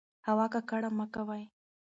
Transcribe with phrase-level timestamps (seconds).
[0.27, 1.43] هوا ککړه مه کوئ.